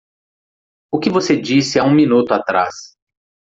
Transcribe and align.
O 0.91 0.97
que 0.99 1.11
você 1.11 1.39
disse 1.39 1.77
há 1.77 1.83
um 1.83 1.93
minuto 1.93 2.31
atrás? 2.31 2.97